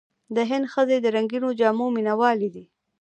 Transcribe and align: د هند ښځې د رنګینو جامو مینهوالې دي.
د 0.35 0.37
هند 0.49 0.65
ښځې 0.73 0.97
د 1.01 1.05
رنګینو 1.15 1.49
جامو 1.59 1.85
مینهوالې 1.95 2.49
دي. 2.55 2.65